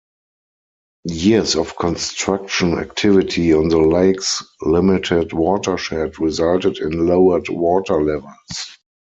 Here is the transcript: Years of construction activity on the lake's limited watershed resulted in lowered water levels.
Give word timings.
Years 1.03 1.55
of 1.55 1.75
construction 1.77 2.79
activity 2.79 3.53
on 3.53 3.67
the 3.67 3.77
lake's 3.77 4.41
limited 4.63 5.31
watershed 5.31 6.17
resulted 6.17 6.79
in 6.79 7.05
lowered 7.05 7.49
water 7.49 8.01
levels. 8.01 8.79